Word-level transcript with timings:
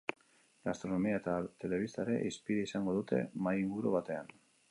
Gastronomia 0.69 1.19
eta 1.19 1.35
telebista 1.65 2.01
ere 2.05 2.17
hizpide 2.29 2.65
izango 2.69 2.97
dute, 2.99 3.23
mahai-inguru 3.49 3.93
batean. 3.99 4.35